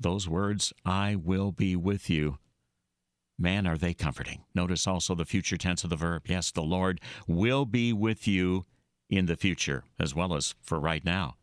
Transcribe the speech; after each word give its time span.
those 0.00 0.28
words, 0.28 0.72
I 0.84 1.14
will 1.14 1.52
be 1.52 1.76
with 1.76 2.08
you. 2.08 2.38
Man, 3.38 3.66
are 3.66 3.78
they 3.78 3.94
comforting. 3.94 4.44
Notice 4.54 4.86
also 4.86 5.14
the 5.14 5.24
future 5.24 5.56
tense 5.56 5.84
of 5.84 5.90
the 5.90 5.96
verb. 5.96 6.24
Yes, 6.26 6.50
the 6.50 6.62
Lord 6.62 7.00
will 7.26 7.64
be 7.64 7.92
with 7.92 8.26
you 8.26 8.66
in 9.08 9.26
the 9.26 9.36
future, 9.36 9.84
as 9.98 10.14
well 10.14 10.34
as 10.34 10.54
for 10.60 10.78
right 10.78 11.04
now. 11.04 11.36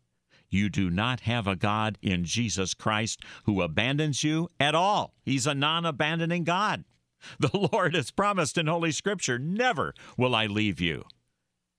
You 0.49 0.69
do 0.69 0.89
not 0.89 1.21
have 1.21 1.47
a 1.47 1.55
God 1.55 1.97
in 2.01 2.23
Jesus 2.23 2.73
Christ 2.73 3.21
who 3.43 3.61
abandons 3.61 4.23
you 4.23 4.49
at 4.59 4.75
all. 4.75 5.13
He's 5.23 5.47
a 5.47 5.53
non 5.53 5.85
abandoning 5.85 6.43
God. 6.43 6.83
The 7.39 7.69
Lord 7.73 7.95
has 7.95 8.11
promised 8.11 8.59
in 8.59 8.67
Holy 8.67 8.91
Scripture, 8.91 9.39
Never 9.39 9.95
will 10.17 10.35
I 10.35 10.45
leave 10.45 10.79
you, 10.79 11.03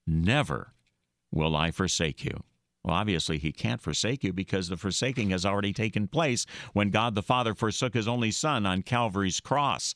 never 0.05 0.75
will 1.31 1.55
I 1.55 1.71
forsake 1.71 2.25
you. 2.25 2.43
Well, 2.89 2.97
obviously, 2.97 3.37
he 3.37 3.53
can't 3.53 3.83
forsake 3.83 4.25
you 4.25 4.33
because 4.33 4.71
the 4.71 4.79
forsaking 4.79 5.29
has 5.29 5.45
already 5.45 5.75
taken 5.75 6.09
place 6.09 6.47
when 6.73 6.89
God 6.89 7.15
the 7.15 7.23
Father 7.23 7.55
forsook 7.55 7.93
his 7.93 8.09
only 8.09 8.31
Son 8.31 8.65
on 8.65 8.81
Calvary's 8.81 9.41
cross. 9.41 9.95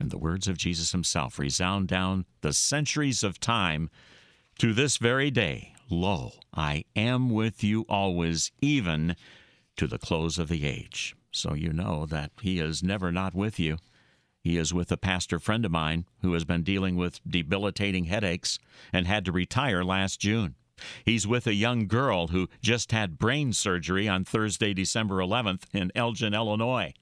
And 0.00 0.10
the 0.10 0.18
words 0.18 0.48
of 0.48 0.58
Jesus 0.58 0.90
himself 0.90 1.38
resound 1.38 1.86
down 1.86 2.26
the 2.40 2.52
centuries 2.52 3.22
of 3.22 3.38
time 3.38 3.90
to 4.58 4.72
this 4.72 4.96
very 4.96 5.30
day 5.30 5.72
Lo, 5.88 6.32
I 6.52 6.84
am 6.96 7.30
with 7.30 7.62
you 7.62 7.82
always, 7.88 8.50
even 8.60 9.14
to 9.76 9.86
the 9.86 9.98
close 9.98 10.36
of 10.36 10.48
the 10.48 10.66
age. 10.66 11.14
So 11.30 11.54
you 11.54 11.72
know 11.72 12.06
that 12.06 12.32
he 12.40 12.58
is 12.58 12.82
never 12.82 13.12
not 13.12 13.36
with 13.36 13.60
you. 13.60 13.78
He 14.40 14.56
is 14.56 14.74
with 14.74 14.90
a 14.90 14.96
pastor 14.96 15.38
friend 15.38 15.64
of 15.64 15.70
mine 15.70 16.06
who 16.22 16.32
has 16.32 16.44
been 16.44 16.64
dealing 16.64 16.96
with 16.96 17.20
debilitating 17.24 18.06
headaches 18.06 18.58
and 18.92 19.06
had 19.06 19.24
to 19.26 19.32
retire 19.32 19.84
last 19.84 20.18
June. 20.18 20.56
He's 21.04 21.26
with 21.26 21.46
a 21.46 21.54
young 21.54 21.86
girl 21.86 22.28
who 22.28 22.48
just 22.62 22.92
had 22.92 23.18
brain 23.18 23.52
surgery 23.52 24.08
on 24.08 24.24
Thursday, 24.24 24.74
December 24.74 25.16
11th 25.16 25.62
in 25.72 25.92
Elgin, 25.94 26.34
Illinois. 26.34 26.92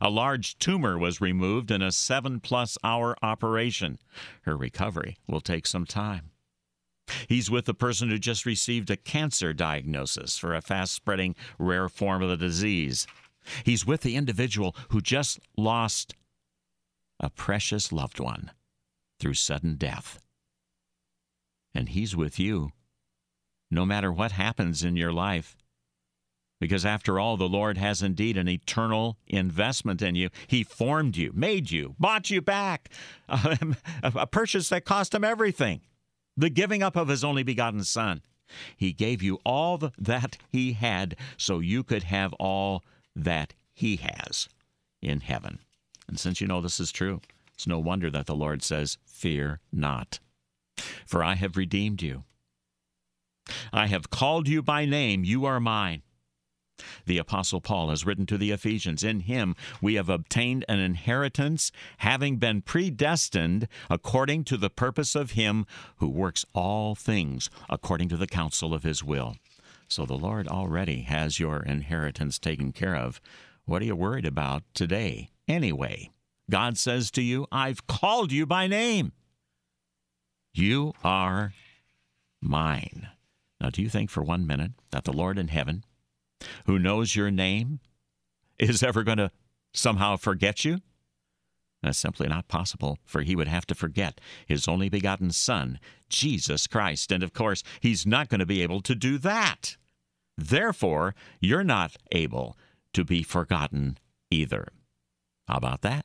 A 0.00 0.10
large 0.10 0.58
tumor 0.58 0.98
was 0.98 1.20
removed 1.20 1.70
in 1.70 1.80
a 1.82 1.92
seven 1.92 2.40
plus 2.40 2.76
hour 2.82 3.16
operation. 3.22 3.98
Her 4.42 4.56
recovery 4.56 5.16
will 5.26 5.40
take 5.40 5.66
some 5.66 5.86
time. 5.86 6.30
He's 7.28 7.50
with 7.50 7.68
a 7.68 7.74
person 7.74 8.08
who 8.08 8.18
just 8.18 8.46
received 8.46 8.90
a 8.90 8.96
cancer 8.96 9.52
diagnosis 9.52 10.38
for 10.38 10.54
a 10.54 10.60
fast 10.60 10.94
spreading 10.94 11.34
rare 11.58 11.88
form 11.88 12.22
of 12.22 12.30
the 12.30 12.36
disease. 12.36 13.06
He's 13.64 13.86
with 13.86 14.02
the 14.02 14.16
individual 14.16 14.76
who 14.90 15.00
just 15.00 15.40
lost 15.56 16.14
a 17.18 17.30
precious 17.30 17.92
loved 17.92 18.20
one 18.20 18.50
through 19.18 19.34
sudden 19.34 19.76
death. 19.76 20.20
And 21.74 21.90
he's 21.90 22.16
with 22.16 22.38
you 22.38 22.72
no 23.70 23.84
matter 23.86 24.12
what 24.12 24.32
happens 24.32 24.82
in 24.82 24.96
your 24.96 25.12
life. 25.12 25.56
Because 26.60 26.84
after 26.84 27.18
all, 27.18 27.36
the 27.38 27.48
Lord 27.48 27.78
has 27.78 28.02
indeed 28.02 28.36
an 28.36 28.48
eternal 28.48 29.16
investment 29.26 30.02
in 30.02 30.14
you. 30.14 30.28
He 30.46 30.62
formed 30.62 31.16
you, 31.16 31.32
made 31.34 31.70
you, 31.70 31.94
bought 31.98 32.28
you 32.28 32.42
back, 32.42 32.90
a 33.28 34.26
purchase 34.26 34.68
that 34.68 34.84
cost 34.84 35.14
him 35.14 35.24
everything 35.24 35.80
the 36.36 36.50
giving 36.50 36.82
up 36.82 36.96
of 36.96 37.08
his 37.08 37.24
only 37.24 37.42
begotten 37.42 37.84
Son. 37.84 38.22
He 38.76 38.92
gave 38.92 39.22
you 39.22 39.40
all 39.44 39.78
that 39.98 40.38
he 40.48 40.72
had 40.72 41.16
so 41.36 41.60
you 41.60 41.84
could 41.84 42.04
have 42.04 42.32
all 42.34 42.82
that 43.14 43.54
he 43.72 43.96
has 43.96 44.48
in 45.02 45.20
heaven. 45.20 45.60
And 46.08 46.18
since 46.18 46.40
you 46.40 46.46
know 46.46 46.60
this 46.60 46.80
is 46.80 46.90
true, 46.90 47.20
it's 47.54 47.66
no 47.66 47.78
wonder 47.78 48.10
that 48.10 48.26
the 48.26 48.34
Lord 48.34 48.62
says, 48.62 48.98
Fear 49.04 49.60
not, 49.72 50.18
for 51.06 51.22
I 51.22 51.34
have 51.34 51.56
redeemed 51.56 52.02
you. 52.02 52.24
I 53.72 53.86
have 53.86 54.10
called 54.10 54.48
you 54.48 54.62
by 54.62 54.84
name, 54.84 55.24
you 55.24 55.44
are 55.44 55.60
mine. 55.60 56.02
The 57.06 57.18
Apostle 57.18 57.60
Paul 57.60 57.90
has 57.90 58.06
written 58.06 58.26
to 58.26 58.38
the 58.38 58.52
Ephesians 58.52 59.04
In 59.04 59.20
him 59.20 59.54
we 59.80 59.94
have 59.94 60.08
obtained 60.08 60.64
an 60.68 60.78
inheritance, 60.78 61.72
having 61.98 62.36
been 62.36 62.62
predestined 62.62 63.68
according 63.88 64.44
to 64.44 64.56
the 64.56 64.70
purpose 64.70 65.14
of 65.14 65.32
him 65.32 65.66
who 65.96 66.08
works 66.08 66.44
all 66.54 66.94
things 66.94 67.50
according 67.68 68.08
to 68.08 68.16
the 68.16 68.26
counsel 68.26 68.72
of 68.72 68.82
his 68.82 69.04
will. 69.04 69.36
So 69.88 70.06
the 70.06 70.14
Lord 70.14 70.48
already 70.48 71.02
has 71.02 71.40
your 71.40 71.62
inheritance 71.62 72.38
taken 72.38 72.72
care 72.72 72.96
of. 72.96 73.20
What 73.64 73.82
are 73.82 73.86
you 73.86 73.96
worried 73.96 74.26
about 74.26 74.62
today, 74.72 75.30
anyway? 75.48 76.10
God 76.48 76.78
says 76.78 77.10
to 77.12 77.22
you, 77.22 77.46
I've 77.52 77.86
called 77.86 78.32
you 78.32 78.46
by 78.46 78.66
name. 78.66 79.12
You 80.52 80.94
are 81.04 81.52
mine. 82.40 83.08
Now, 83.60 83.70
do 83.70 83.82
you 83.82 83.88
think 83.88 84.10
for 84.10 84.22
one 84.22 84.46
minute 84.46 84.72
that 84.90 85.04
the 85.04 85.12
Lord 85.12 85.38
in 85.38 85.48
heaven, 85.48 85.84
who 86.66 86.78
knows 86.78 87.14
your 87.14 87.30
name, 87.30 87.80
is 88.58 88.82
ever 88.82 89.02
going 89.02 89.18
to 89.18 89.30
somehow 89.72 90.16
forget 90.16 90.64
you? 90.64 90.80
That's 91.82 91.98
simply 91.98 92.28
not 92.28 92.48
possible, 92.48 92.98
for 93.06 93.22
he 93.22 93.34
would 93.34 93.48
have 93.48 93.66
to 93.66 93.74
forget 93.74 94.20
his 94.46 94.68
only 94.68 94.88
begotten 94.88 95.30
Son, 95.30 95.80
Jesus 96.10 96.66
Christ. 96.66 97.10
And 97.10 97.22
of 97.22 97.32
course, 97.32 97.62
he's 97.80 98.06
not 98.06 98.28
going 98.28 98.40
to 98.40 98.46
be 98.46 98.62
able 98.62 98.82
to 98.82 98.94
do 98.94 99.16
that. 99.18 99.76
Therefore, 100.36 101.14
you're 101.40 101.64
not 101.64 101.96
able 102.12 102.56
to 102.92 103.04
be 103.04 103.22
forgotten 103.22 103.98
either. 104.30 104.68
How 105.48 105.56
about 105.56 105.80
that? 105.82 106.04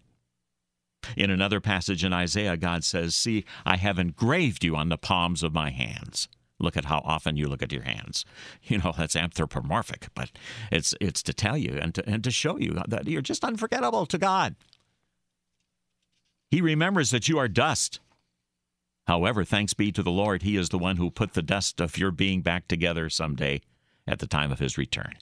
In 1.16 1.30
another 1.30 1.60
passage 1.60 2.04
in 2.04 2.13
Isaiah, 2.13 2.57
God 2.57 2.84
says, 2.84 3.16
See, 3.16 3.46
I 3.66 3.75
have 3.78 4.00
engraved 4.00 4.63
you 4.63 4.75
on 4.75 4.90
the 4.90 4.98
palms 4.98 5.44
of 5.44 5.54
my 5.54 5.69
hands. 5.69 6.28
Look 6.66 6.76
at 6.76 6.86
how 6.86 7.02
often 7.06 7.38
you 7.38 7.48
look 7.48 7.62
at 7.62 7.72
your 7.72 7.84
hands. 7.84 8.26
You 8.64 8.80
know, 8.80 8.94
that's 8.98 9.16
anthropomorphic, 9.16 10.08
but 10.16 10.32
it's 10.72 10.96
it's 11.00 11.22
to 11.24 11.34
tell 11.34 11.56
you 11.56 11.78
and 11.80 11.94
to, 11.94 12.10
and 12.10 12.24
to 12.24 12.32
show 12.32 12.58
you 12.58 12.82
that 12.88 13.08
you're 13.08 13.22
just 13.22 13.44
unforgettable 13.44 14.08
to 14.08 14.18
God. 14.18 14.56
He 16.50 16.62
remembers 16.62 17.12
that 17.12 17.30
you 17.30 17.38
are 17.38 17.48
dust. 17.48 18.00
However, 19.06 19.44
thanks 19.44 19.76
be 19.76 19.92
to 19.92 20.02
the 20.02 20.12
Lord, 20.12 20.42
He 20.42 20.58
is 20.58 20.70
the 20.70 20.80
one 20.80 20.98
who 20.98 21.12
put 21.12 21.34
the 21.34 21.44
dust 21.44 21.80
of 21.80 21.98
your 21.98 22.10
being 22.10 22.42
back 22.42 22.68
together 22.68 23.08
someday 23.10 23.62
at 24.08 24.18
the 24.18 24.28
time 24.28 24.52
of 24.52 24.60
His 24.60 24.78
return. 24.78 25.14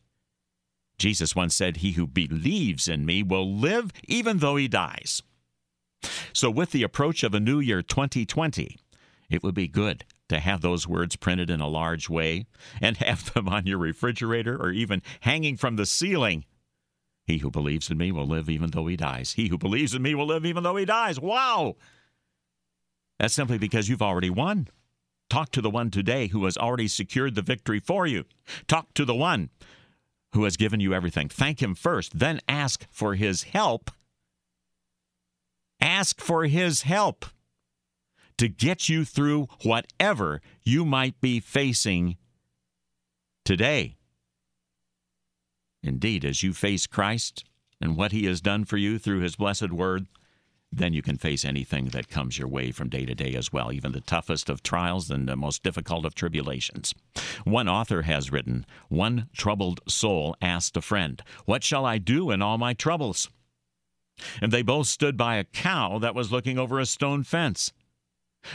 Jesus 0.98 1.36
once 1.36 1.54
said, 1.54 1.78
He 1.78 1.92
who 1.92 2.08
believes 2.08 2.88
in 2.88 3.06
me 3.06 3.24
will 3.24 3.54
live 3.54 3.92
even 4.08 4.38
though 4.38 4.56
he 4.56 4.70
dies. 4.70 5.22
So, 6.32 6.50
with 6.50 6.72
the 6.72 6.84
approach 6.84 7.24
of 7.24 7.34
a 7.34 7.40
new 7.40 7.60
year 7.60 7.82
2020, 7.82 8.78
it 9.30 9.44
would 9.44 9.56
be 9.56 9.68
good 9.68 10.06
to 10.30 10.40
have 10.40 10.62
those 10.62 10.88
words 10.88 11.16
printed 11.16 11.50
in 11.50 11.60
a 11.60 11.68
large 11.68 12.10
way 12.10 12.46
and 12.82 12.98
have 12.98 13.34
them 13.34 13.48
on 13.50 13.66
your 13.66 13.78
refrigerator 13.78 14.56
or 14.56 14.72
even 14.72 15.02
hanging 15.22 15.58
from 15.58 15.76
the 15.76 15.86
ceiling. 15.86 16.46
He 17.26 17.38
who 17.38 17.52
believes 17.52 17.90
in 17.90 17.98
me 17.98 18.12
will 18.12 18.28
live 18.28 18.50
even 18.50 18.72
though 18.72 18.88
he 18.88 18.98
dies. 18.98 19.34
He 19.34 19.48
who 19.48 19.58
believes 19.58 19.96
in 19.96 20.02
me 20.02 20.14
will 20.14 20.26
live 20.26 20.46
even 20.46 20.64
though 20.64 20.76
he 20.76 20.86
dies. 20.86 21.20
Wow! 21.20 21.76
That's 23.20 23.34
simply 23.34 23.58
because 23.58 23.88
you've 23.88 24.02
already 24.02 24.30
won. 24.30 24.68
Talk 25.30 25.52
to 25.52 25.62
the 25.62 25.70
one 25.70 25.90
today 25.90 26.28
who 26.28 26.44
has 26.46 26.58
already 26.58 26.88
secured 26.88 27.36
the 27.36 27.42
victory 27.42 27.80
for 27.80 28.06
you. 28.06 28.26
Talk 28.68 28.94
to 28.96 29.06
the 29.06 29.16
one 29.16 29.50
who 30.34 30.44
has 30.44 30.58
given 30.58 30.80
you 30.80 30.94
everything. 30.94 31.30
Thank 31.30 31.62
him 31.62 31.76
first, 31.76 32.20
then 32.20 32.42
ask 32.48 32.86
for 32.92 33.16
his 33.16 33.44
help 33.44 33.92
Ask 35.84 36.22
for 36.22 36.46
His 36.46 36.84
help 36.84 37.26
to 38.38 38.48
get 38.48 38.90
you 38.90 39.06
through 39.06 39.48
whatever 39.64 40.42
you 40.64 40.86
might 40.86 41.20
be 41.22 41.40
facing 41.40 42.18
today. 43.46 43.98
Indeed, 45.82 46.24
as 46.24 46.44
you 46.44 46.54
face 46.54 46.88
Christ 46.88 47.44
and 47.82 47.98
what 47.98 48.12
He 48.12 48.26
has 48.26 48.42
done 48.42 48.66
for 48.66 48.78
you 48.78 48.98
through 48.98 49.20
His 49.20 49.36
blessed 49.36 49.72
word, 49.72 50.08
then 50.76 50.94
you 50.94 51.02
can 51.02 51.18
face 51.18 51.46
anything 51.46 51.86
that 51.88 52.10
comes 52.10 52.40
your 52.40 52.48
way 52.48 52.72
from 52.72 52.90
day 52.90 53.06
to 53.06 53.14
day 53.14 53.36
as 53.36 53.54
well, 53.54 53.72
even 53.72 53.92
the 53.92 54.02
toughest 54.02 54.50
of 54.50 54.64
trials 54.64 55.12
and 55.12 55.28
the 55.28 55.36
most 55.36 55.62
difficult 55.62 56.06
of 56.06 56.16
tribulations. 56.16 56.96
One 57.44 57.68
author 57.68 58.04
has 58.04 58.32
written 58.32 58.66
One 58.90 59.30
troubled 59.34 59.82
soul 59.88 60.36
asked 60.42 60.76
a 60.76 60.82
friend, 60.82 61.22
What 61.46 61.64
shall 61.64 61.86
I 61.86 62.00
do 62.00 62.32
in 62.32 62.42
all 62.42 62.58
my 62.58 62.74
troubles? 62.74 63.30
And 64.42 64.52
they 64.52 64.62
both 64.62 64.88
stood 64.88 65.18
by 65.18 65.36
a 65.36 65.44
cow 65.44 66.00
that 66.00 66.16
was 66.16 66.32
looking 66.32 66.58
over 66.58 66.80
a 66.80 66.86
stone 66.86 67.24
fence. 67.24 67.72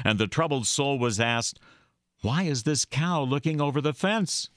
And 0.05 0.19
the 0.19 0.26
troubled 0.26 0.67
soul 0.67 0.99
was 0.99 1.20
asked, 1.20 1.58
Why 2.23 2.44
is 2.44 2.62
this 2.62 2.85
cow 2.85 3.23
looking 3.23 3.61
over 3.61 3.81
the 3.81 3.94
fence? 3.94 4.50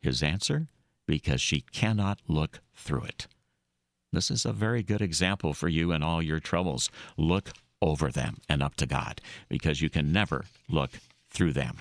His 0.00 0.22
answer, 0.22 0.68
Because 1.06 1.40
she 1.40 1.60
cannot 1.60 2.20
look 2.28 2.60
through 2.74 3.04
it. 3.04 3.26
This 4.12 4.30
is 4.30 4.44
a 4.44 4.52
very 4.52 4.82
good 4.82 5.00
example 5.00 5.54
for 5.54 5.68
you 5.68 5.92
in 5.92 6.02
all 6.02 6.20
your 6.22 6.40
troubles. 6.40 6.90
Look 7.16 7.50
over 7.80 8.10
them 8.10 8.38
and 8.48 8.62
up 8.62 8.74
to 8.76 8.86
God, 8.86 9.20
because 9.48 9.80
you 9.80 9.88
can 9.88 10.12
never 10.12 10.46
look 10.68 10.90
through 11.30 11.52
them. 11.52 11.78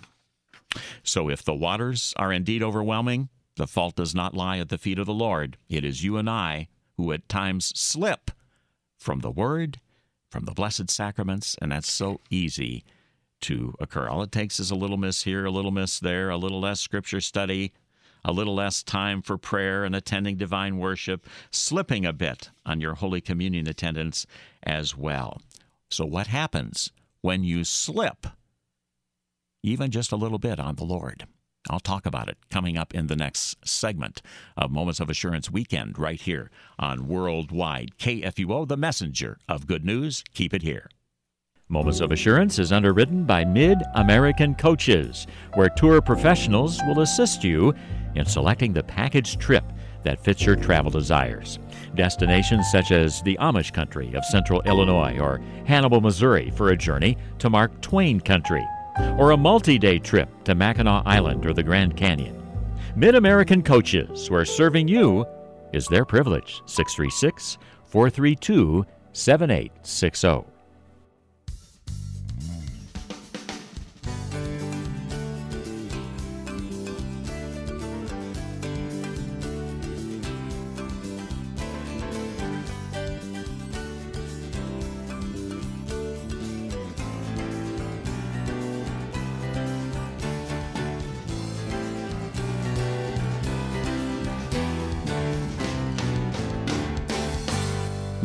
So 1.04 1.30
if 1.30 1.44
the 1.44 1.56
waters 1.56 2.14
are 2.18 2.32
indeed 2.32 2.62
overwhelming, 2.62 3.30
the 3.56 3.68
fault 3.68 3.96
does 3.96 4.14
not 4.16 4.36
lie 4.36 4.60
at 4.60 4.70
the 4.70 4.78
feet 4.78 5.00
of 5.00 5.08
the 5.08 5.14
Lord. 5.14 5.58
It 5.68 5.84
is 5.84 6.04
you 6.04 6.18
and 6.18 6.30
I 6.30 6.68
who 6.98 7.12
at 7.12 7.28
times 7.28 7.78
slip 7.80 8.32
from 8.98 9.20
the 9.20 9.32
Word, 9.32 9.80
from 10.30 10.46
the 10.46 10.54
blessed 10.54 10.90
sacraments, 10.90 11.56
and 11.62 11.72
that's 11.72 11.92
so 11.92 12.20
easy 12.30 12.84
to 13.42 13.74
occur. 13.80 14.08
All 14.08 14.22
it 14.22 14.32
takes 14.32 14.60
is 14.60 14.72
a 14.72 14.76
little 14.76 14.98
miss 14.98 15.24
here, 15.24 15.46
a 15.46 15.52
little 15.52 15.72
miss 15.72 16.00
there, 16.00 16.30
a 16.30 16.38
little 16.38 16.60
less 16.60 16.80
scripture 16.80 17.22
study, 17.22 17.74
a 18.24 18.32
little 18.32 18.56
less 18.56 18.84
time 18.84 19.22
for 19.22 19.38
prayer 19.38 19.86
and 19.86 19.96
attending 19.96 20.36
divine 20.36 20.78
worship, 20.78 21.26
slipping 21.52 22.06
a 22.06 22.14
bit 22.14 22.50
on 22.66 22.82
your 22.82 22.96
Holy 22.96 23.22
Communion 23.22 23.68
attendance 23.68 24.26
as 24.64 24.96
well. 24.96 25.42
So, 25.90 26.06
what 26.06 26.28
happens 26.28 26.92
when 27.22 27.44
you 27.44 27.64
slip 27.64 28.28
even 29.64 29.92
just 29.92 30.12
a 30.12 30.18
little 30.18 30.40
bit 30.40 30.60
on 30.60 30.76
the 30.76 30.84
Lord? 30.86 31.26
I'll 31.70 31.80
talk 31.80 32.06
about 32.06 32.30
it 32.30 32.38
coming 32.50 32.78
up 32.78 32.96
in 32.96 33.08
the 33.08 33.16
next 33.16 33.58
segment 33.68 34.22
of 34.58 34.72
Moments 34.72 35.00
of 35.00 35.10
Assurance 35.10 35.52
Weekend 35.52 36.00
right 36.00 36.20
here 36.20 36.50
on 36.80 37.08
Worldwide 37.08 37.92
KFUO, 38.00 38.68
the 38.68 38.78
messenger 38.78 39.38
of 39.48 39.68
good 39.68 39.86
news. 39.86 40.24
Keep 40.34 40.54
it 40.56 40.64
here. 40.64 40.90
Moments 41.68 42.00
of 42.00 42.12
Assurance 42.12 42.58
is 42.58 42.72
underwritten 42.72 43.26
by 43.26 43.46
Mid 43.46 43.78
American 43.94 44.56
Coaches, 44.56 45.28
where 45.54 45.70
tour 45.70 46.02
professionals 46.02 46.82
will 46.88 47.02
assist 47.02 47.44
you 47.44 47.76
in 48.16 48.26
selecting 48.26 48.74
the 48.74 48.82
package 48.82 49.38
trip 49.38 49.64
that 50.02 50.24
fits 50.24 50.44
your 50.44 50.56
travel 50.56 50.90
desires. 50.90 51.60
Destinations 51.94 52.72
such 52.72 52.92
as 52.92 53.22
the 53.22 53.38
Amish 53.40 53.72
country 53.72 54.14
of 54.16 54.26
central 54.26 54.62
Illinois 54.64 55.20
or 55.20 55.42
Hannibal, 55.66 56.02
Missouri 56.02 56.52
for 56.56 56.70
a 56.70 56.78
journey 56.78 57.18
to 57.38 57.52
Mark 57.52 57.80
Twain 57.82 58.20
country, 58.20 58.66
or 59.18 59.32
a 59.32 59.38
multi 59.38 59.78
day 59.78 60.00
trip 60.00 60.30
to 60.44 60.56
Mackinac 60.56 61.04
Island 61.06 61.46
or 61.46 61.54
the 61.54 61.64
Grand 61.64 61.96
Canyon. 61.96 62.36
Mid 62.96 63.16
American 63.16 63.64
Coaches, 63.64 64.30
where 64.30 64.46
serving 64.46 64.88
you 64.88 65.26
is 65.74 65.86
their 65.88 66.06
privilege. 66.06 66.62
636 66.66 67.58
432 67.86 68.86
7860. 69.14 70.59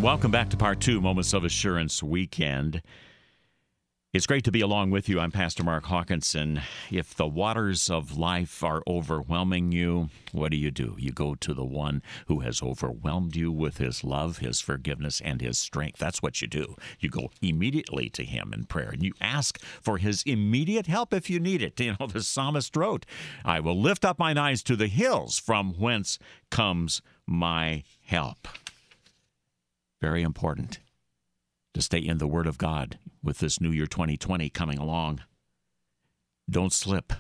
Welcome 0.05 0.31
back 0.31 0.51
to 0.51 0.59
part 0.59 0.83
two, 0.83 1.01
Moments 1.01 1.33
of 1.33 1.45
Assurance 1.45 2.03
Weekend. 2.03 2.83
It's 4.13 4.27
great 4.27 4.45
to 4.45 4.53
be 4.53 4.61
along 4.61 4.91
with 4.91 5.09
you. 5.09 5.19
I'm 5.19 5.31
Pastor 5.31 5.65
Mark 5.65 5.85
Hawkinson. 5.85 6.61
If 6.91 7.15
the 7.15 7.27
waters 7.27 7.89
of 7.89 8.19
life 8.19 8.63
are 8.63 8.83
overwhelming 8.87 9.73
you, 9.73 10.11
what 10.31 10.51
do 10.51 10.59
you 10.59 10.71
do? 10.71 10.95
You 10.99 11.11
go 11.11 11.35
to 11.37 11.55
the 11.55 11.65
one 11.65 12.03
who 12.27 12.41
has 12.41 12.63
overwhelmed 12.63 13.35
you 13.35 13.51
with 13.51 13.79
his 13.79 14.05
love, 14.05 14.39
his 14.39 14.61
forgiveness, 14.61 15.23
and 15.23 15.41
his 15.41 15.57
strength. 15.57 16.01
That's 16.01 16.21
what 16.21 16.43
you 16.43 16.49
do. 16.49 16.77
You 17.01 17.09
go 17.09 17.31
immediately 17.41 18.11
to 18.11 18.25
him 18.25 18.53
in 18.53 18.65
prayer 18.65 18.91
and 18.91 19.03
you 19.03 19.15
ask 19.23 19.59
for 19.81 19.97
his 19.97 20.23
immediate 20.25 20.87
help 20.87 21.15
if 21.15 21.31
you 21.31 21.41
need 21.41 21.63
it. 21.63 21.81
You 21.85 21.97
know, 21.99 22.09
the 22.09 22.23
psalmist 22.23 22.77
wrote, 22.77 23.07
I 23.43 23.61
will 23.61 23.81
lift 23.81 24.05
up 24.05 24.19
mine 24.19 24.37
eyes 24.37 24.63
to 24.65 24.77
the 24.77 24.87
hills 24.87 25.39
from 25.39 25.73
whence 25.79 26.19
comes 26.51 27.01
my 27.27 27.85
help. 28.03 28.49
Very 30.05 30.23
important 30.23 30.81
to 31.73 31.81
stay 31.81 31.97
in 31.99 32.19
the 32.19 32.27
Word 32.27 32.47
of 32.47 32.59
God 32.59 32.99
with 33.23 33.39
this 33.39 33.59
New 33.59 33.71
Year 33.71 33.87
2020 33.87 34.51
coming 34.51 34.77
along. 34.77 35.23
Don't 36.49 36.75
slip 36.75 37.15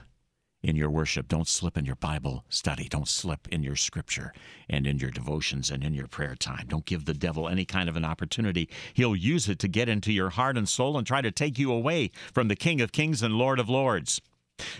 in 0.63 0.77
your 0.77 0.91
worship. 0.91 1.27
Don't 1.27 1.49
slip 1.49 1.79
in 1.79 1.87
your 1.87 1.97
Bible 1.97 2.45
study. 2.51 2.87
Don't 2.91 3.09
slip 3.09 3.49
in 3.49 3.63
your 3.63 3.75
scripture 3.75 4.35
and 4.69 4.87
in 4.87 4.99
your 4.99 5.11
devotions 5.11 5.71
and 5.71 5.83
in 5.83 5.95
your 5.95 6.09
prayer 6.09 6.35
time. 6.35 6.67
Don't 6.69 6.85
give 6.85 7.07
the 7.07 7.15
devil 7.15 7.49
any 7.49 7.65
kind 7.65 7.89
of 7.89 7.97
an 7.97 8.05
opportunity. 8.05 8.69
He'll 8.93 9.17
use 9.17 9.49
it 9.49 9.59
to 9.61 9.69
get 9.69 9.89
into 9.89 10.13
your 10.13 10.29
heart 10.29 10.59
and 10.59 10.69
soul 10.69 10.99
and 10.99 11.07
try 11.07 11.23
to 11.23 11.33
take 11.33 11.59
you 11.59 11.73
away 11.73 12.11
from 12.35 12.49
the 12.49 12.55
King 12.55 12.83
of 12.83 12.93
Kings 12.93 13.23
and 13.23 13.39
Lord 13.39 13.59
of 13.59 13.71
Lords. 13.71 14.21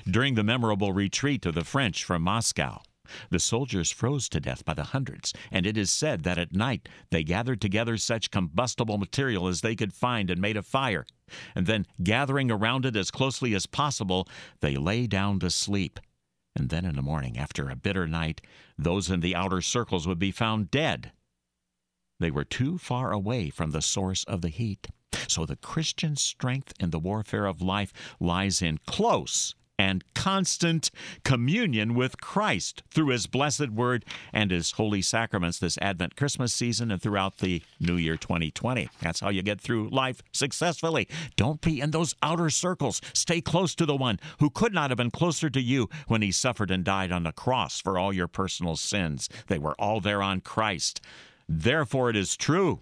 During 0.07 0.35
the 0.35 0.45
memorable 0.45 0.93
retreat 0.93 1.47
of 1.47 1.55
the 1.55 1.65
French 1.65 2.05
from 2.05 2.21
Moscow, 2.21 2.83
the 3.31 3.39
soldiers 3.39 3.91
froze 3.91 4.29
to 4.29 4.41
death 4.41 4.65
by 4.65 4.75
the 4.75 4.85
hundreds, 4.85 5.33
and 5.51 5.67
it 5.67 5.77
is 5.77 5.91
said 5.91 6.23
that 6.23 6.39
at 6.39 6.55
night 6.55 6.89
they 7.11 7.23
gathered 7.23 7.61
together 7.61 7.97
such 7.97 8.31
combustible 8.31 8.99
material 8.99 9.47
as 9.49 9.61
they 9.61 9.75
could 9.75 9.93
find 9.93 10.31
and 10.31 10.41
made 10.41 10.57
a 10.57 10.63
fire, 10.63 11.07
and 11.55 11.67
then, 11.67 11.87
gathering 12.03 12.51
around 12.51 12.85
it 12.85 12.97
as 12.97 13.11
closely 13.11 13.55
as 13.55 13.67
possible, 13.67 14.29
they 14.61 14.77
lay 14.77 15.07
down 15.07 15.39
to 15.41 15.51
sleep. 15.51 15.99
And 16.57 16.69
then 16.69 16.85
in 16.85 16.95
the 16.97 17.03
morning, 17.03 17.37
after 17.37 17.69
a 17.69 17.77
bitter 17.77 18.07
night, 18.07 18.41
those 18.79 19.11
in 19.11 19.21
the 19.21 19.35
outer 19.35 19.61
circles 19.61 20.07
would 20.07 20.19
be 20.19 20.31
found 20.31 20.71
dead. 20.71 21.13
They 22.21 22.31
were 22.31 22.45
too 22.45 22.79
far 22.79 23.13
away 23.13 23.51
from 23.51 23.73
the 23.73 23.83
source 23.83 24.25
of 24.25 24.41
the 24.41 24.49
heat. 24.49 24.89
So 25.29 25.47
the 25.47 25.57
Christian 25.57 26.17
strength 26.17 26.73
in 26.79 26.91
the 26.91 26.99
warfare 26.99 27.47
of 27.47 27.61
life 27.61 27.93
lies 28.21 28.63
in 28.63 28.79
close 28.87 29.55
and 29.79 30.05
constant 30.15 30.91
communion 31.25 31.95
with 31.95 32.21
Christ 32.21 32.83
through 32.91 33.09
His 33.09 33.27
blessed 33.27 33.71
word 33.71 34.05
and 34.33 34.51
His 34.51 34.73
holy 34.73 35.03
sacraments 35.03 35.59
this 35.59 35.79
Advent 35.79 36.17
Christmas 36.17 36.53
season 36.53 36.91
and 36.91 37.01
throughout 37.01 37.39
the 37.39 37.63
New 37.81 37.97
Year 37.97 38.17
2020. 38.17 38.89
That's 39.03 39.21
how 39.21 39.31
you 39.31 39.43
get 39.43 39.61
through 39.61 39.89
life 39.91 40.23
successfully. 40.33 41.09
Don't 41.37 41.61
be 41.61 41.81
in 41.81 41.91
those 41.91 42.15
outer 42.23 42.51
circles. 42.51 43.01
Stay 43.13 43.41
close 43.41 43.75
to 43.75 43.87
the 43.87 43.97
one 43.97 44.21
who 44.41 44.51
could 44.51 44.73
not 44.73 44.91
have 44.91 44.99
been 44.99 45.11
closer 45.11 45.51
to 45.51 45.61
you 45.61 45.89
when 46.07 46.23
He 46.23 46.33
suffered 46.33 46.71
and 46.71 46.85
died 46.85 47.13
on 47.13 47.25
the 47.25 47.33
cross 47.33 47.81
for 47.81 47.99
all 47.99 48.13
your 48.13 48.29
personal 48.29 48.77
sins. 48.77 49.29
They 49.49 49.59
were 49.59 49.75
all 49.79 50.01
there 50.01 50.23
on 50.23 50.41
Christ. 50.41 51.01
Therefore, 51.49 52.11
it 52.11 52.17
is 52.17 52.37
true 52.37 52.81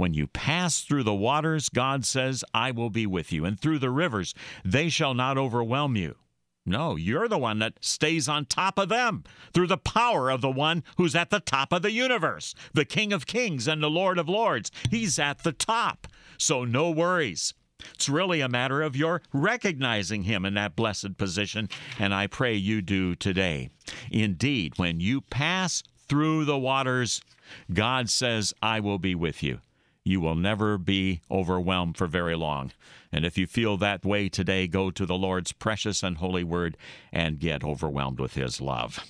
when 0.00 0.14
you 0.14 0.26
pass 0.26 0.80
through 0.80 1.02
the 1.02 1.14
waters, 1.14 1.68
God 1.68 2.06
says, 2.06 2.42
I 2.54 2.70
will 2.70 2.88
be 2.88 3.06
with 3.06 3.30
you. 3.30 3.44
And 3.44 3.60
through 3.60 3.80
the 3.80 3.90
rivers, 3.90 4.34
they 4.64 4.88
shall 4.88 5.12
not 5.12 5.36
overwhelm 5.36 5.94
you. 5.94 6.16
No, 6.64 6.96
you're 6.96 7.28
the 7.28 7.36
one 7.36 7.58
that 7.58 7.74
stays 7.82 8.26
on 8.26 8.46
top 8.46 8.78
of 8.78 8.88
them 8.88 9.24
through 9.52 9.66
the 9.66 9.76
power 9.76 10.30
of 10.30 10.40
the 10.40 10.50
one 10.50 10.84
who's 10.96 11.14
at 11.14 11.28
the 11.28 11.40
top 11.40 11.70
of 11.70 11.82
the 11.82 11.92
universe, 11.92 12.54
the 12.72 12.86
King 12.86 13.12
of 13.12 13.26
Kings 13.26 13.68
and 13.68 13.82
the 13.82 13.90
Lord 13.90 14.18
of 14.18 14.26
Lords. 14.26 14.70
He's 14.90 15.18
at 15.18 15.42
the 15.42 15.52
top. 15.52 16.06
So 16.38 16.64
no 16.64 16.90
worries. 16.90 17.52
It's 17.92 18.08
really 18.08 18.40
a 18.40 18.48
matter 18.48 18.80
of 18.80 18.96
your 18.96 19.20
recognizing 19.34 20.22
him 20.22 20.46
in 20.46 20.54
that 20.54 20.76
blessed 20.76 21.18
position, 21.18 21.68
and 21.98 22.14
I 22.14 22.26
pray 22.26 22.54
you 22.54 22.80
do 22.80 23.14
today. 23.14 23.68
Indeed, 24.10 24.78
when 24.78 25.00
you 25.00 25.20
pass 25.20 25.82
through 26.08 26.46
the 26.46 26.58
waters, 26.58 27.20
God 27.72 28.08
says, 28.08 28.54
I 28.62 28.80
will 28.80 28.98
be 28.98 29.14
with 29.14 29.42
you 29.42 29.60
you 30.10 30.20
will 30.20 30.34
never 30.34 30.76
be 30.76 31.20
overwhelmed 31.30 31.96
for 31.96 32.06
very 32.06 32.34
long. 32.34 32.72
And 33.12 33.24
if 33.24 33.38
you 33.38 33.46
feel 33.46 33.76
that 33.76 34.04
way 34.04 34.28
today, 34.28 34.66
go 34.66 34.90
to 34.90 35.06
the 35.06 35.16
Lord's 35.16 35.52
precious 35.52 36.02
and 36.02 36.16
holy 36.16 36.44
word 36.44 36.76
and 37.12 37.38
get 37.38 37.62
overwhelmed 37.62 38.18
with 38.18 38.34
his 38.34 38.60
love. 38.60 39.04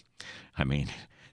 I 0.58 0.64
mean, 0.64 0.88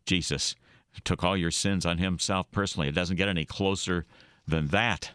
Jesus 0.05 0.55
took 1.03 1.23
all 1.23 1.35
your 1.35 1.51
sins 1.51 1.85
on 1.85 1.97
himself 1.97 2.49
personally. 2.51 2.87
It 2.87 2.95
doesn't 2.95 3.17
get 3.17 3.27
any 3.27 3.45
closer 3.45 4.05
than 4.47 4.67
that. 4.67 5.11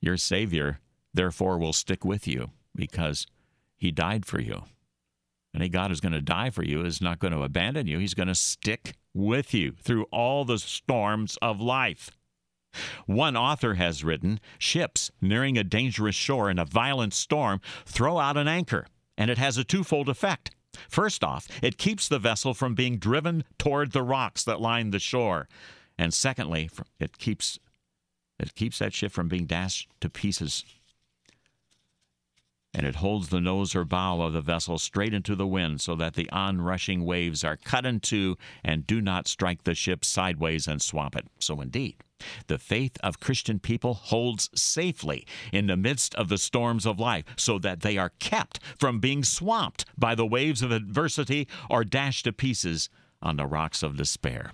Your 0.00 0.16
Savior, 0.16 0.78
therefore, 1.12 1.58
will 1.58 1.72
stick 1.72 2.04
with 2.04 2.26
you 2.26 2.50
because 2.74 3.26
He 3.76 3.90
died 3.90 4.24
for 4.24 4.40
you. 4.40 4.62
Any 5.54 5.68
God 5.68 5.90
who's 5.90 6.00
going 6.00 6.12
to 6.12 6.22
die 6.22 6.50
for 6.50 6.62
you 6.62 6.84
is 6.84 7.02
not 7.02 7.18
going 7.18 7.32
to 7.32 7.42
abandon 7.42 7.86
you. 7.86 7.98
He's 7.98 8.14
going 8.14 8.28
to 8.28 8.34
stick 8.34 8.94
with 9.12 9.52
you 9.52 9.72
through 9.72 10.04
all 10.04 10.44
the 10.44 10.58
storms 10.58 11.36
of 11.42 11.60
life. 11.60 12.12
One 13.06 13.36
author 13.36 13.74
has 13.74 14.04
written 14.04 14.40
ships 14.58 15.10
nearing 15.20 15.58
a 15.58 15.64
dangerous 15.64 16.14
shore 16.14 16.50
in 16.50 16.58
a 16.58 16.64
violent 16.64 17.14
storm 17.14 17.60
throw 17.84 18.18
out 18.18 18.36
an 18.36 18.48
anchor, 18.48 18.86
and 19.18 19.30
it 19.30 19.38
has 19.38 19.58
a 19.58 19.64
twofold 19.64 20.08
effect. 20.08 20.50
First 20.88 21.24
off, 21.24 21.48
it 21.62 21.78
keeps 21.78 22.08
the 22.08 22.18
vessel 22.18 22.54
from 22.54 22.74
being 22.74 22.98
driven 22.98 23.44
toward 23.58 23.92
the 23.92 24.02
rocks 24.02 24.44
that 24.44 24.60
line 24.60 24.90
the 24.90 24.98
shore. 24.98 25.48
And 25.98 26.14
secondly, 26.14 26.70
it 26.98 27.18
keeps 27.18 27.58
it 28.38 28.54
keeps 28.54 28.78
that 28.78 28.94
ship 28.94 29.12
from 29.12 29.28
being 29.28 29.44
dashed 29.44 29.90
to 30.00 30.08
pieces 30.08 30.64
and 32.72 32.86
it 32.86 32.96
holds 32.96 33.28
the 33.28 33.40
nose 33.40 33.74
or 33.74 33.84
bow 33.84 34.20
of 34.20 34.32
the 34.32 34.40
vessel 34.40 34.78
straight 34.78 35.12
into 35.12 35.34
the 35.34 35.46
wind 35.46 35.80
so 35.80 35.94
that 35.96 36.14
the 36.14 36.30
onrushing 36.30 37.04
waves 37.04 37.42
are 37.42 37.56
cut 37.56 37.84
in 37.84 38.00
two 38.00 38.36
and 38.62 38.86
do 38.86 39.00
not 39.00 39.26
strike 39.26 39.64
the 39.64 39.74
ship 39.74 40.04
sideways 40.04 40.68
and 40.68 40.80
swamp 40.80 41.16
it. 41.16 41.26
So, 41.40 41.60
indeed, 41.60 41.96
the 42.46 42.58
faith 42.58 42.96
of 43.02 43.20
Christian 43.20 43.58
people 43.58 43.94
holds 43.94 44.50
safely 44.54 45.26
in 45.52 45.66
the 45.66 45.76
midst 45.76 46.14
of 46.14 46.28
the 46.28 46.38
storms 46.38 46.86
of 46.86 47.00
life 47.00 47.24
so 47.36 47.58
that 47.58 47.80
they 47.80 47.98
are 47.98 48.12
kept 48.20 48.60
from 48.78 49.00
being 49.00 49.24
swamped 49.24 49.84
by 49.98 50.14
the 50.14 50.26
waves 50.26 50.62
of 50.62 50.70
adversity 50.70 51.48
or 51.68 51.82
dashed 51.82 52.24
to 52.24 52.32
pieces 52.32 52.88
on 53.20 53.36
the 53.36 53.46
rocks 53.46 53.82
of 53.82 53.96
despair. 53.96 54.52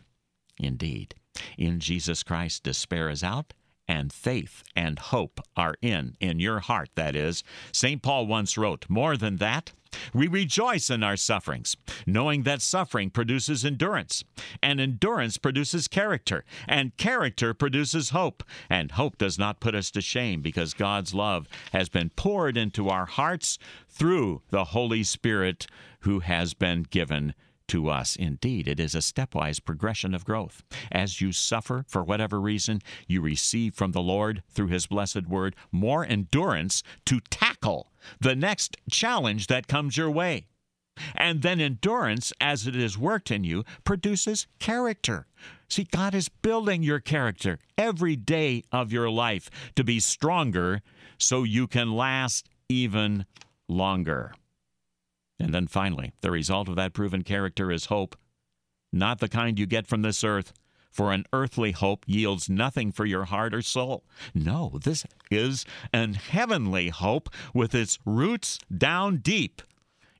Indeed, 0.58 1.14
in 1.58 1.80
Jesus 1.80 2.22
Christ, 2.22 2.62
despair 2.62 3.10
is 3.10 3.22
out 3.22 3.52
and 3.88 4.12
faith 4.12 4.62
and 4.74 4.98
hope 4.98 5.40
are 5.56 5.74
in, 5.80 6.16
in 6.20 6.40
your 6.40 6.60
heart, 6.60 6.90
that 6.94 7.14
is. 7.16 7.44
St. 7.72 8.02
Paul 8.02 8.26
once 8.26 8.56
wrote, 8.58 8.86
More 8.88 9.16
than 9.16 9.36
that, 9.36 9.72
we 10.12 10.26
rejoice 10.26 10.90
in 10.90 11.02
our 11.02 11.16
sufferings, 11.16 11.76
knowing 12.06 12.42
that 12.42 12.62
suffering 12.62 13.10
produces 13.10 13.64
endurance, 13.64 14.24
and 14.62 14.80
endurance 14.80 15.38
produces 15.38 15.88
character, 15.88 16.44
and 16.68 16.96
character 16.96 17.54
produces 17.54 18.10
hope, 18.10 18.42
and 18.68 18.92
hope 18.92 19.18
does 19.18 19.38
not 19.38 19.60
put 19.60 19.74
us 19.74 19.90
to 19.92 20.00
shame 20.00 20.42
because 20.42 20.74
God's 20.74 21.14
love 21.14 21.48
has 21.72 21.88
been 21.88 22.10
poured 22.10 22.56
into 22.56 22.88
our 22.88 23.06
hearts 23.06 23.58
through 23.88 24.42
the 24.50 24.64
Holy 24.64 25.02
Spirit 25.02 25.66
who 26.00 26.20
has 26.20 26.54
been 26.54 26.82
given 26.82 27.34
to 27.68 27.88
us. 27.88 28.16
Indeed, 28.16 28.68
it 28.68 28.80
is 28.80 28.94
a 28.94 28.98
stepwise 28.98 29.62
progression 29.62 30.14
of 30.14 30.24
growth. 30.24 30.62
As 30.90 31.20
you 31.20 31.32
suffer 31.32 31.84
for 31.88 32.02
whatever 32.02 32.40
reason, 32.40 32.80
you 33.06 33.20
receive 33.20 33.74
from 33.74 33.92
the 33.92 34.02
Lord 34.02 34.42
through 34.50 34.68
His 34.68 34.86
blessed 34.86 35.26
word 35.26 35.56
more 35.72 36.04
endurance 36.04 36.82
to 37.06 37.20
tackle 37.30 37.92
the 38.20 38.36
next 38.36 38.76
challenge 38.90 39.46
that 39.48 39.68
comes 39.68 39.96
your 39.96 40.10
way. 40.10 40.46
And 41.14 41.42
then 41.42 41.60
endurance, 41.60 42.32
as 42.40 42.66
it 42.66 42.74
is 42.74 42.96
worked 42.96 43.30
in 43.30 43.44
you, 43.44 43.64
produces 43.84 44.46
character. 44.58 45.26
See, 45.68 45.84
God 45.84 46.14
is 46.14 46.28
building 46.28 46.82
your 46.82 47.00
character 47.00 47.58
every 47.76 48.16
day 48.16 48.62
of 48.72 48.92
your 48.92 49.10
life 49.10 49.50
to 49.74 49.84
be 49.84 50.00
stronger 50.00 50.80
so 51.18 51.42
you 51.42 51.66
can 51.66 51.92
last 51.92 52.48
even 52.68 53.26
longer. 53.68 54.34
And 55.38 55.52
then 55.52 55.66
finally, 55.66 56.12
the 56.22 56.30
result 56.30 56.68
of 56.68 56.76
that 56.76 56.94
proven 56.94 57.22
character 57.22 57.70
is 57.70 57.86
hope, 57.86 58.16
not 58.92 59.18
the 59.18 59.28
kind 59.28 59.58
you 59.58 59.66
get 59.66 59.86
from 59.86 60.02
this 60.02 60.24
earth. 60.24 60.52
For 60.90 61.12
an 61.12 61.26
earthly 61.30 61.72
hope 61.72 62.04
yields 62.06 62.48
nothing 62.48 62.90
for 62.90 63.04
your 63.04 63.24
heart 63.24 63.52
or 63.52 63.60
soul. 63.60 64.04
No, 64.34 64.78
this 64.82 65.04
is 65.30 65.66
an 65.92 66.14
heavenly 66.14 66.88
hope 66.88 67.28
with 67.52 67.74
its 67.74 67.98
roots 68.06 68.58
down 68.74 69.18
deep 69.18 69.60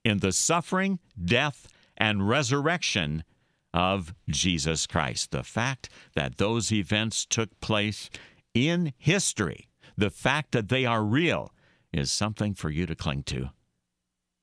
in 0.04 0.18
the 0.18 0.32
suffering, 0.32 0.98
death, 1.24 1.66
and 1.96 2.28
resurrection 2.28 3.24
of 3.72 4.14
Jesus 4.28 4.86
Christ. 4.86 5.30
The 5.30 5.42
fact 5.42 5.88
that 6.14 6.36
those 6.36 6.70
events 6.70 7.24
took 7.24 7.58
place 7.60 8.10
in 8.52 8.92
history, 8.98 9.68
the 9.96 10.10
fact 10.10 10.52
that 10.52 10.68
they 10.68 10.84
are 10.84 11.02
real, 11.02 11.54
is 11.92 12.12
something 12.12 12.52
for 12.52 12.68
you 12.68 12.84
to 12.84 12.94
cling 12.94 13.22
to. 13.24 13.50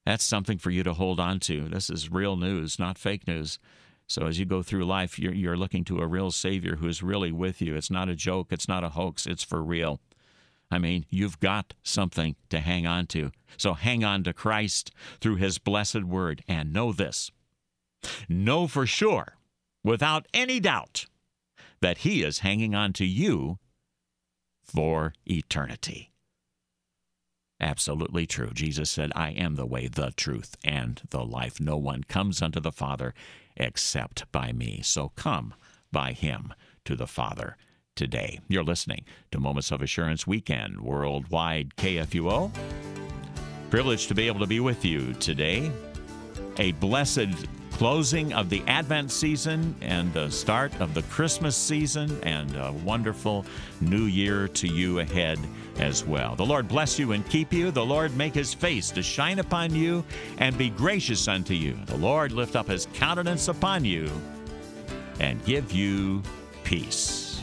That's 0.06 0.24
something 0.24 0.58
for 0.58 0.70
you 0.70 0.84
to 0.84 0.94
hold 0.94 1.20
on 1.20 1.40
to. 1.42 1.70
This 1.70 1.90
is 1.90 2.12
real 2.12 2.36
news, 2.36 2.78
not 2.78 2.98
fake 2.98 3.28
news. 3.28 3.58
So 4.08 4.28
as 4.28 4.38
you 4.38 4.46
go 4.46 4.62
through 4.62 4.86
life, 4.86 5.18
you're, 5.18 5.34
you're 5.34 5.58
looking 5.58 5.86
to 5.86 6.00
a 6.00 6.08
real 6.08 6.30
Savior 6.32 6.76
who 6.76 6.88
is 6.88 7.02
really 7.02 7.32
with 7.32 7.62
you. 7.62 7.76
It's 7.76 7.92
not 7.92 8.10
a 8.10 8.16
joke, 8.16 8.48
it's 8.52 8.68
not 8.68 8.84
a 8.84 8.90
hoax, 8.90 9.26
it's 9.26 9.44
for 9.44 9.64
real. 9.64 10.02
I 10.70 10.78
mean, 10.78 11.06
you've 11.10 11.40
got 11.40 11.74
something 11.84 12.36
to 12.50 12.60
hang 12.60 12.86
on 12.86 13.08
to. 13.08 13.32
So 13.58 13.74
hang 13.74 14.04
on 14.04 14.24
to 14.24 14.34
Christ 14.34 14.92
through 15.22 15.36
His 15.36 15.58
blessed 15.58 16.04
word 16.04 16.44
and 16.48 16.74
know 16.74 16.92
this. 16.92 17.32
Know 18.28 18.68
for 18.68 18.86
sure, 18.86 19.38
without 19.84 20.28
any 20.34 20.60
doubt, 20.60 21.06
that 21.82 22.00
He 22.00 22.24
is 22.24 22.40
hanging 22.40 22.74
on 22.76 22.92
to 22.94 23.06
you 23.06 23.60
for 24.64 25.14
eternity. 25.26 26.13
Absolutely 27.64 28.26
true. 28.26 28.50
Jesus 28.54 28.90
said, 28.90 29.14
I 29.16 29.30
am 29.30 29.56
the 29.56 29.66
way, 29.66 29.88
the 29.88 30.12
truth, 30.18 30.58
and 30.66 31.02
the 31.12 31.24
life. 31.24 31.62
No 31.62 31.78
one 31.78 32.04
comes 32.04 32.42
unto 32.42 32.60
the 32.60 32.74
Father 32.74 33.14
except 33.56 34.30
by 34.34 34.52
me. 34.52 34.82
So 34.84 35.14
come 35.16 35.54
by 35.90 36.12
him 36.12 36.54
to 36.84 36.98
the 36.98 37.08
Father 37.08 37.56
today. 37.96 38.42
You're 38.50 38.66
listening 38.66 39.06
to 39.32 39.40
Moments 39.40 39.72
of 39.72 39.82
Assurance 39.82 40.28
Weekend, 40.28 40.82
Worldwide 40.82 41.78
KFUO. 41.78 42.52
Privileged 43.70 44.10
to 44.10 44.14
be 44.14 44.28
able 44.28 44.42
to 44.42 44.48
be 44.48 44.60
with 44.60 44.84
you 44.84 45.14
today. 45.14 45.72
A 46.58 46.74
blessed 46.74 47.48
closing 47.74 48.34
of 48.34 48.50
the 48.50 48.64
Advent 48.68 49.12
season 49.12 49.76
and 49.82 50.14
the 50.14 50.30
start 50.30 50.80
of 50.80 50.94
the 50.94 51.02
Christmas 51.04 51.58
season, 51.58 52.20
and 52.24 52.56
a 52.56 52.72
wonderful 52.72 53.46
new 53.82 54.06
year 54.06 54.48
to 54.50 54.68
you 54.68 55.00
ahead 55.00 55.40
as 55.80 56.06
well. 56.06 56.36
The 56.36 56.46
Lord 56.46 56.68
bless 56.68 57.00
you 57.00 57.14
and 57.14 57.28
keep 57.28 57.52
you. 57.52 57.72
The 57.72 57.86
Lord 57.86 58.16
make 58.16 58.36
his 58.36 58.54
face 58.54 58.92
to 58.92 59.02
shine 59.02 59.40
upon 59.40 59.74
you 59.74 60.04
and 60.38 60.58
be 60.58 60.70
gracious 60.70 61.28
unto 61.28 61.54
you. 61.56 61.78
The 61.88 61.98
Lord 61.98 62.32
lift 62.32 62.56
up 62.56 62.68
his 62.68 62.88
countenance 62.94 63.48
upon 63.48 63.84
you 63.84 64.10
and 65.20 65.44
give 65.44 65.72
you 65.72 66.22
peace. 66.64 67.42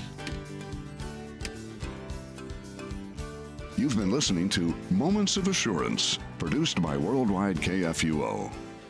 You've 3.76 3.96
been 3.96 4.12
listening 4.12 4.48
to 4.50 4.74
Moments 4.90 5.36
of 5.36 5.48
Assurance, 5.48 6.18
produced 6.38 6.80
by 6.80 6.96
Worldwide 6.96 7.56
KFUO. 7.56 8.52